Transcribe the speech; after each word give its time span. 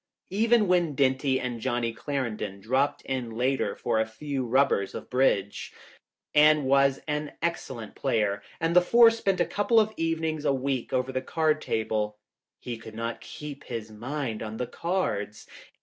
Even 0.31 0.67
when 0.67 0.95
Dinty 0.95 1.39
and 1.39 1.61
Johnny 1.61 1.93
Clarendon 1.93 2.59
dropped 2.59 3.03
in 3.03 3.29
later 3.29 3.75
for 3.75 3.99
a 3.99 4.05
few 4.07 4.43
rubbers 4.47 4.95
of 4.95 5.11
bridge— 5.11 5.71
Anne 6.33 6.63
was 6.63 7.01
an 7.07 7.33
excellent 7.43 7.93
player 7.93 8.41
and 8.59 8.75
the 8.75 8.81
four 8.81 9.11
spent 9.11 9.39
a 9.39 9.45
couple 9.45 9.79
of 9.79 9.93
evenings 9.97 10.43
a 10.43 10.51
week 10.51 10.91
over 10.91 11.11
the 11.11 11.21
card 11.21 11.61
table— 11.61 12.17
he 12.67 12.79
could 12.79 12.95
not 12.95 13.21
keep 13.21 13.65
his 13.65 13.91
mind 13.91 14.41
on 14.41 14.57
the 14.57 14.65
cards. 14.65 15.45